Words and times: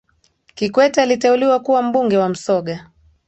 kikwete 0.55 1.01
aliteuliwa 1.01 1.59
kuwa 1.59 1.81
mbunge 1.83 2.17
wa 2.17 2.29
msoga 2.29 2.87